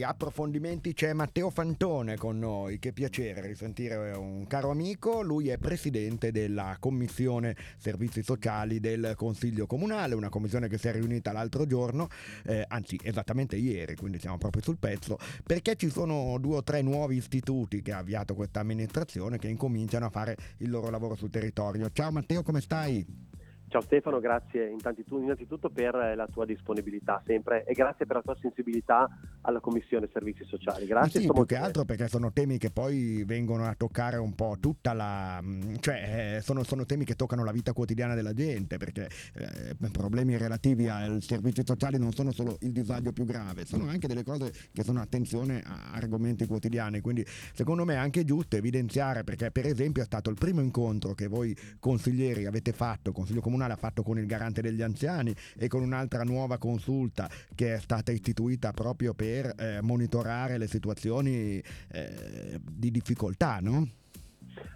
[0.00, 6.30] approfondimenti c'è Matteo Fantone con noi, che piacere risentire un caro amico, lui è presidente
[6.30, 12.08] della commissione servizi sociali del Consiglio Comunale, una commissione che si è riunita l'altro giorno,
[12.44, 16.80] eh, anzi esattamente ieri, quindi siamo proprio sul pezzo, perché ci sono due o tre
[16.80, 21.30] nuovi istituti che ha avviato questa amministrazione che incominciano a fare il loro lavoro sul
[21.30, 21.90] territorio.
[21.92, 23.31] Ciao Matteo, come stai?
[23.72, 29.08] Ciao Stefano, grazie innanzitutto per la tua disponibilità sempre e grazie per la tua sensibilità
[29.40, 30.84] alla Commissione Servizi Sociali.
[30.84, 31.22] Grazie.
[31.22, 34.92] Sì, più che altro perché sono temi che poi vengono a toccare un po' tutta
[34.92, 35.40] la...
[35.42, 39.74] Mm, cioè eh, sono, sono temi che toccano la vita quotidiana della gente perché eh,
[39.90, 44.22] problemi relativi ai servizi sociali non sono solo il disagio più grave, sono anche delle
[44.22, 49.50] cose che sono attenzione a argomenti quotidiani, quindi secondo me è anche giusto evidenziare perché
[49.50, 53.72] per esempio è stato il primo incontro che voi consiglieri avete fatto, Consiglio Comunale, comunale
[53.74, 58.10] ha fatto con il garante degli anziani e con un'altra nuova consulta che è stata
[58.10, 61.62] istituita proprio per eh, monitorare le situazioni
[61.92, 63.86] eh, di difficoltà, no?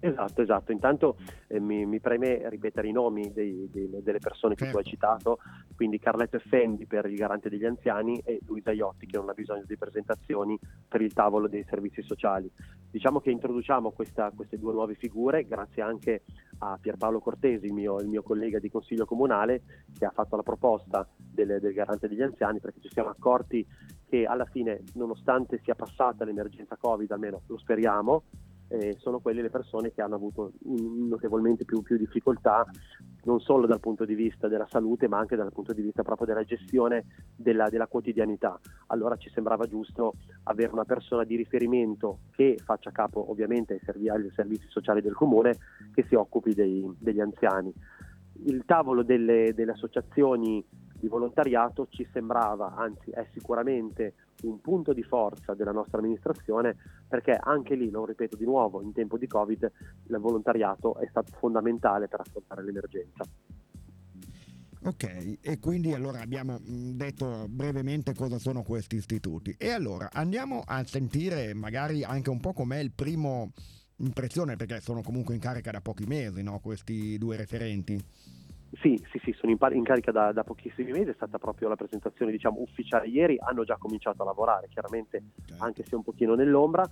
[0.00, 0.70] Esatto, esatto.
[0.70, 1.16] Intanto
[1.48, 4.78] eh, mi, mi, preme ripetere i nomi dei, dei, delle persone che certo.
[4.78, 4.90] tu hai certo.
[4.90, 5.38] citato,
[5.74, 9.64] quindi Carletto Effendi per il garante degli anziani e Luisa Iotti che non ha bisogno
[9.66, 12.48] di presentazioni per il tavolo dei servizi sociali.
[12.90, 16.22] Diciamo che introduciamo questa, queste due nuove figure grazie anche
[16.58, 19.62] a Pierpaolo Cortesi, il mio, il mio, collega di consiglio comunale,
[19.96, 23.66] che ha fatto la proposta del, del garante degli anziani perché ci siamo accorti
[24.08, 28.24] che alla fine, nonostante sia passata l'emergenza Covid, almeno lo speriamo,
[28.68, 32.66] eh, sono quelle le persone che hanno avuto notevolmente più, più, difficoltà
[33.24, 36.26] non solo dal punto di vista della salute ma anche dal punto di vista proprio
[36.26, 38.58] della gestione della, della quotidianità.
[38.88, 44.08] Allora ci sembrava giusto avere una persona di riferimento che faccia capo ovviamente ai, servi-
[44.08, 45.56] ai servizi sociali del comune
[45.92, 47.72] che si occupi dei, degli anziani.
[48.44, 50.64] Il tavolo delle, delle associazioni
[50.98, 57.32] di volontariato ci sembrava, anzi è sicuramente un punto di forza della nostra amministrazione perché
[57.32, 59.70] anche lì, lo ripeto di nuovo, in tempo di Covid
[60.06, 63.24] il volontariato è stato fondamentale per affrontare l'emergenza.
[64.84, 69.54] Ok, e quindi allora abbiamo mm, detto brevemente cosa sono questi istituti.
[69.58, 73.50] E allora andiamo a sentire magari anche un po' com'è il primo
[73.96, 76.60] impressione, perché sono comunque in carica da pochi mesi, no?
[76.60, 78.00] questi due referenti.
[78.80, 81.68] Sì, sì, sì, sono in, par- in carica da, da, pochissimi mesi, è stata proprio
[81.68, 85.64] la presentazione diciamo, ufficiale ieri, hanno già cominciato a lavorare, chiaramente certo.
[85.64, 86.86] anche se un pochino nell'ombra,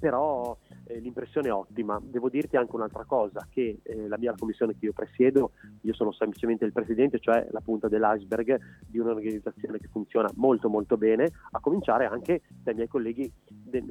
[0.00, 2.00] però eh, l'impressione è ottima.
[2.02, 5.52] Devo dirti anche un'altra cosa, che eh, la mia commissione che io presiedo,
[5.82, 8.58] io sono semplicemente il presidente, cioè la punta dell'iceberg
[8.88, 13.30] di un'organizzazione che funziona molto molto bene, a cominciare anche dai miei colleghi,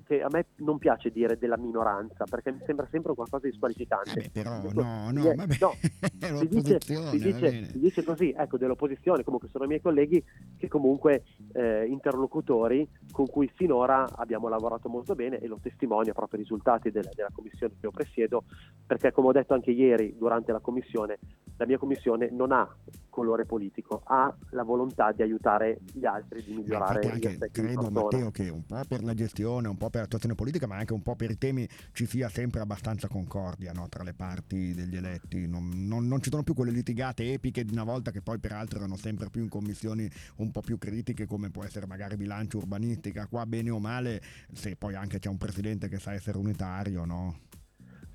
[0.06, 4.19] che a me non piace dire della minoranza, perché mi sembra sempre qualcosa di squalificante.
[4.19, 5.57] Eh però Dico, no, no, vabbè.
[5.59, 5.73] no
[6.38, 10.23] si, dice, si, dice, si, dice, così, ecco, dell'opposizione, comunque sono i miei colleghi
[10.57, 11.23] che comunque
[11.53, 16.91] eh, interlocutori con cui finora abbiamo lavorato molto bene e lo testimonia proprio i risultati
[16.91, 18.44] della, della commissione che io presiedo,
[18.85, 21.19] perché come ho detto anche ieri durante la commissione,
[21.59, 22.68] la mia commissione non ha
[23.09, 28.31] colore politico, ha la volontà di aiutare gli altri, di migliorare gli anche, credo Matteo
[28.31, 31.16] che un po' per la gestione, un po' per l'attuazione politica, ma anche un po'
[31.16, 33.90] per i temi ci sia sempre abbastanza concordia no?
[33.90, 35.47] tra le parti degli eletti.
[35.47, 38.78] Non, non, non, ci sono più quelle litigate epiche di una volta che poi peraltro
[38.80, 43.28] erano sempre più in commissioni un po' più critiche come può essere magari bilancio urbanistica.
[43.28, 44.22] Qua bene o male,
[44.53, 47.48] se poi anche c'è un presidente che sa essere unitario, no?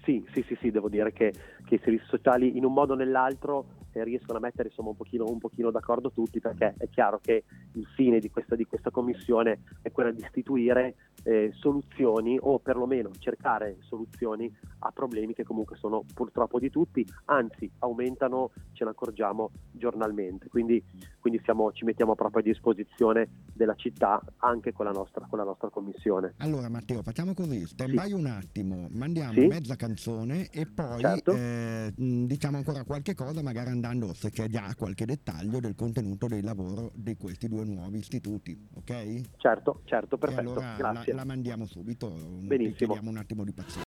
[0.05, 1.33] Sì, sì, sì, sì, devo dire che,
[1.65, 4.97] che i servizi sociali in un modo o nell'altro eh, riescono a mettere insomma, un,
[4.97, 8.91] pochino, un, pochino, d'accordo tutti perché è chiaro che il fine di questa, di questa
[8.91, 15.77] commissione è quello di istituire eh, soluzioni o perlomeno cercare soluzioni a problemi che comunque
[15.77, 20.83] sono purtroppo di tutti, anzi aumentano, ce ne accorgiamo giornalmente, quindi,
[21.21, 25.45] quindi siamo, ci mettiamo proprio a disposizione della città anche con la nostra, con la
[25.45, 26.35] nostra commissione.
[26.39, 28.13] Allora Matteo facciamo così, stand sì.
[28.13, 29.47] un attimo, mandiamo sì.
[29.47, 31.33] mezza canzone e poi certo.
[31.33, 36.43] eh, diciamo ancora qualche cosa magari andando se c'è già qualche dettaglio del contenuto del
[36.43, 39.37] lavoro di questi due nuovi istituti, ok?
[39.37, 41.13] Certo, certo, perfetto, allora grazie.
[41.13, 42.99] La, la mandiamo subito, Benissimo.
[43.03, 43.83] un attimo di pazienza.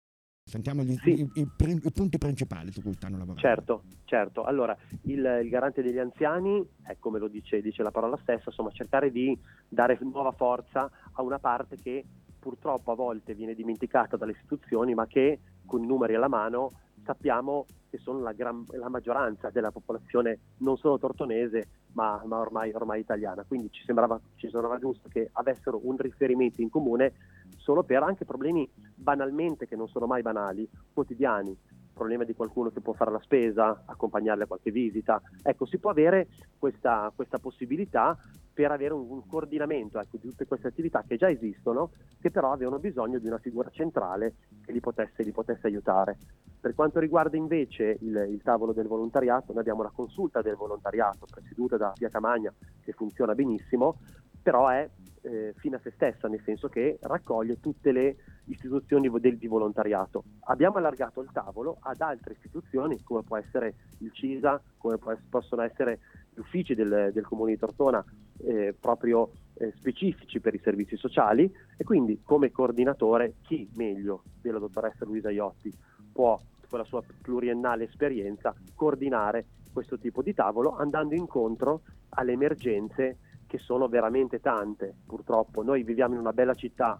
[0.44, 1.20] Sentiamo gli, sì.
[1.20, 1.48] i, i,
[1.84, 3.40] i, punti principali su cui stanno lavorando.
[3.40, 4.44] Certo, certo.
[4.44, 8.70] Allora, il, il garante degli anziani, è come lo dice, dice, la parola stessa, insomma,
[8.70, 9.38] cercare di
[9.68, 12.04] dare nuova forza a una parte che
[12.38, 16.70] purtroppo a volte viene dimenticata dalle istituzioni, ma che con i numeri alla mano
[17.04, 22.72] sappiamo che sono la, gran, la maggioranza della popolazione non solo tortonese, ma, ma ormai,
[22.72, 23.44] ormai, italiana.
[23.46, 27.12] Quindi ci sembrava, ci sembrava giusto che avessero un riferimento in comune
[27.58, 31.54] solo per anche problemi banalmente, che non sono mai banali, quotidiani,
[31.92, 35.20] problema di qualcuno che può fare la spesa, accompagnarle a qualche visita.
[35.42, 36.28] Ecco, si può avere
[36.58, 38.16] questa, questa possibilità
[38.54, 41.90] per avere un, un coordinamento ecco, di tutte queste attività che già esistono,
[42.22, 44.34] che però avevano bisogno di una figura centrale
[44.64, 46.16] che li potesse, li potesse aiutare.
[46.62, 51.26] Per quanto riguarda invece il, il, tavolo del volontariato, noi abbiamo la consulta del volontariato
[51.28, 52.54] presieduta da Pia Camagna
[52.84, 53.98] che funziona benissimo,
[54.40, 54.88] però è
[55.22, 58.14] eh, fine a se stessa, nel senso che raccoglie tutte le
[58.44, 60.22] istituzioni del, di volontariato.
[60.44, 65.62] Abbiamo allargato il tavolo ad altre istituzioni, come può essere il CISA, come può, possono
[65.62, 65.98] essere
[66.32, 68.04] gli uffici del, del Comune di Tortona,
[68.44, 74.60] eh, proprio eh, specifici per i servizi sociali, e quindi come coordinatore chi meglio della
[74.60, 75.72] dottoressa Luisa Iotti
[76.12, 76.38] può,
[76.72, 83.58] con la sua pluriennale esperienza, coordinare questo tipo di tavolo andando incontro alle emergenze che
[83.58, 85.62] sono veramente tante, purtroppo.
[85.62, 86.98] Noi viviamo in una bella città,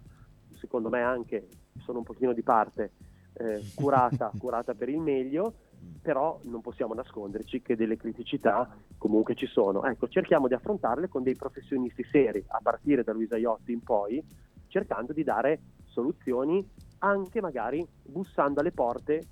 [0.59, 1.47] secondo me anche,
[1.79, 2.91] sono un pochino di parte,
[3.33, 5.55] eh, curata, curata per il meglio,
[6.03, 9.83] però non possiamo nasconderci che delle criticità comunque ci sono.
[9.85, 14.23] Ecco, cerchiamo di affrontarle con dei professionisti seri, a partire da Luisa Iotti in poi,
[14.67, 16.63] cercando di dare soluzioni
[16.99, 19.23] anche magari bussando alle porte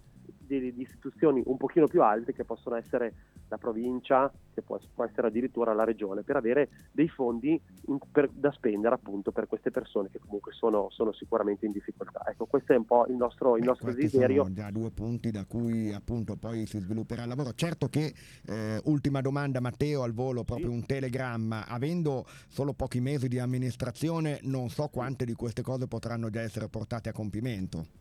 [0.60, 3.14] di, di istituzioni un pochino più alte che possono essere
[3.48, 8.30] la provincia, che può, può essere addirittura la regione, per avere dei fondi in, per,
[8.30, 12.24] da spendere appunto per queste persone che comunque sono, sono, sicuramente in difficoltà.
[12.28, 14.44] Ecco, questo è un po' il nostro, il nostro desiderio.
[14.44, 17.54] Sono già due punti da cui appunto poi si svilupperà il lavoro.
[17.54, 18.14] Certo che,
[18.48, 20.74] eh, ultima domanda Matteo, al volo, proprio sì.
[20.74, 26.30] un telegramma, avendo solo pochi mesi di amministrazione, non so quante di queste cose potranno
[26.30, 28.00] già essere portate a compimento.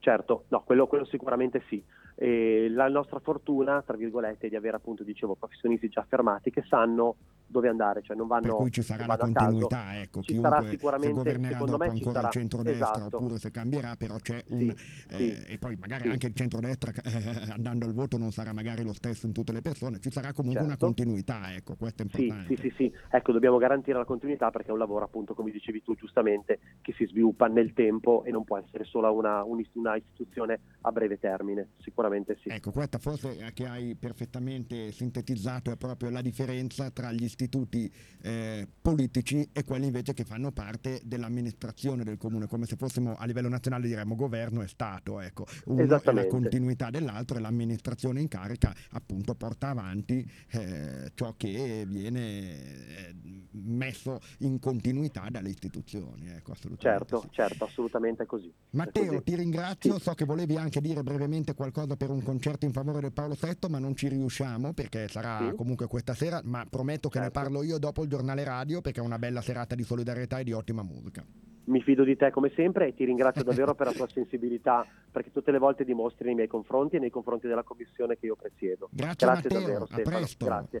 [0.00, 1.82] Certo, no, quello, quello sicuramente sì.
[2.14, 6.62] E la nostra fortuna, tra virgolette, è di avere appunto, dicevo, professionisti già affermati che
[6.66, 7.16] sanno
[7.50, 11.32] dove andare, cioè non vanno Per cui ci sarà la continuità, ecco, ci sarà sicuramente,
[11.32, 13.16] se secondo me ci sarà il centrodestra esatto.
[13.16, 16.08] oppure se cambierà, però c'è un sì, eh, sì, e poi magari sì.
[16.10, 19.60] anche il centrodestra eh, andando al voto non sarà magari lo stesso in tutte le
[19.60, 20.66] persone, ci sarà comunque certo.
[20.66, 22.54] una continuità, ecco, questo è importante.
[22.54, 25.82] Sì, sì, sì, ecco, dobbiamo garantire la continuità perché è un lavoro appunto, come dicevi
[25.82, 30.60] tu giustamente, che si sviluppa nel tempo e non può essere solo una, una istituzione
[30.82, 32.48] a breve termine, sicuramente sì.
[32.48, 37.90] Ecco, questa forse che hai perfettamente sintetizzato è proprio la differenza tra gli istituti
[38.22, 43.24] eh, politici e quelli invece che fanno parte dell'amministrazione del comune, come se fossimo a
[43.24, 45.20] livello nazionale diremmo governo e Stato.
[45.20, 45.46] Ecco.
[45.66, 51.84] Uno è la continuità dell'altro e l'amministrazione in carica appunto porta avanti eh, ciò che
[51.86, 53.14] viene eh,
[53.52, 56.28] messo in continuità dalle istituzioni.
[56.28, 57.28] Ecco, certo, sì.
[57.30, 58.52] certo, assolutamente così.
[58.70, 59.22] Matteo, così.
[59.22, 60.02] ti ringrazio, sì.
[60.02, 63.68] so che volevi anche dire brevemente qualcosa per un concerto in favore del Paolo VI,
[63.68, 65.56] ma non ci riusciamo perché sarà sì.
[65.56, 67.29] comunque questa sera, ma prometto che certo.
[67.30, 70.52] Parlo io dopo il giornale radio perché è una bella serata di solidarietà e di
[70.52, 71.24] ottima musica.
[71.64, 75.30] Mi fido di te come sempre e ti ringrazio davvero per la tua sensibilità perché
[75.30, 78.88] tutte le volte dimostri nei miei confronti e nei confronti della commissione che io presiedo.
[78.90, 80.18] Grazie, Grazie Matteo, davvero, Stefano.
[80.18, 80.68] Grazie.